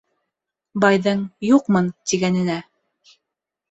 [0.85, 2.61] Байҙың «юҡмын» тигәненә